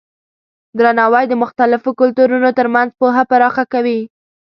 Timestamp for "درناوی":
0.77-1.25